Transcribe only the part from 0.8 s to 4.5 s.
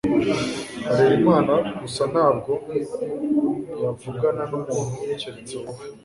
Harerimana gusa ntabwo yavugana